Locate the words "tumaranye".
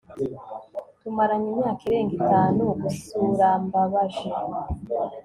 1.01-1.47